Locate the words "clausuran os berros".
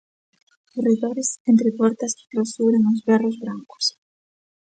2.31-3.37